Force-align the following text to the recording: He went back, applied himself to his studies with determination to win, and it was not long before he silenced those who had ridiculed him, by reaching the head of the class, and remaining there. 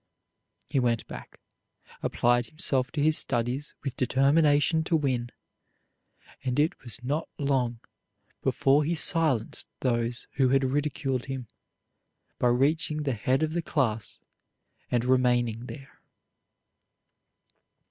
He 0.67 0.79
went 0.79 1.05
back, 1.05 1.39
applied 2.01 2.47
himself 2.47 2.91
to 2.93 3.03
his 3.03 3.19
studies 3.19 3.75
with 3.83 3.95
determination 3.95 4.83
to 4.85 4.95
win, 4.95 5.29
and 6.43 6.59
it 6.59 6.81
was 6.83 7.03
not 7.03 7.29
long 7.37 7.81
before 8.41 8.83
he 8.83 8.95
silenced 8.95 9.67
those 9.81 10.25
who 10.37 10.49
had 10.49 10.63
ridiculed 10.63 11.25
him, 11.25 11.47
by 12.39 12.47
reaching 12.47 13.03
the 13.03 13.13
head 13.13 13.43
of 13.43 13.53
the 13.53 13.61
class, 13.61 14.19
and 14.89 15.05
remaining 15.05 15.67
there. 15.67 16.01